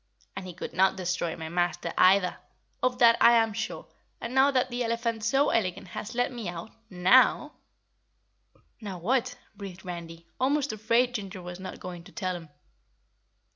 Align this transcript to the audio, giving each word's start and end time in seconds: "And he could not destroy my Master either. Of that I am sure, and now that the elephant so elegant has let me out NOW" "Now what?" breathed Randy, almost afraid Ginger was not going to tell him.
"And 0.35 0.47
he 0.47 0.55
could 0.55 0.73
not 0.73 0.95
destroy 0.95 1.35
my 1.35 1.47
Master 1.49 1.93
either. 1.95 2.39
Of 2.81 2.97
that 2.97 3.17
I 3.21 3.33
am 3.33 3.53
sure, 3.53 3.85
and 4.19 4.33
now 4.33 4.49
that 4.49 4.71
the 4.71 4.83
elephant 4.83 5.23
so 5.23 5.51
elegant 5.51 5.89
has 5.89 6.15
let 6.15 6.31
me 6.31 6.49
out 6.49 6.71
NOW" 6.89 7.51
"Now 8.81 8.97
what?" 8.97 9.37
breathed 9.55 9.85
Randy, 9.85 10.25
almost 10.39 10.73
afraid 10.73 11.13
Ginger 11.13 11.43
was 11.43 11.59
not 11.59 11.79
going 11.79 12.03
to 12.05 12.11
tell 12.11 12.35
him. 12.35 12.49